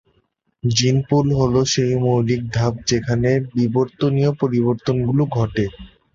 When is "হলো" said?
1.39-1.59